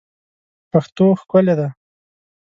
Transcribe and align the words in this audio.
پښتو 0.71 1.05
ښکلې 1.19 1.53
ده 1.59 1.67